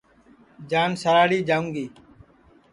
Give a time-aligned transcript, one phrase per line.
[0.69, 1.85] جان سراڑھی جاوں گی